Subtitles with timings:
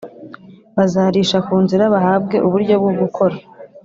[0.75, 3.35] Bazarisha ku nzira bahabwe uburyo bwo gukora